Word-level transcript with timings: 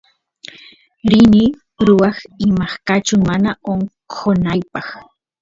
rini 1.09 1.43
ruwaq 1.87 2.17
imaqkachun 2.47 3.21
mana 3.29 3.51
onqonaypaq 3.71 4.87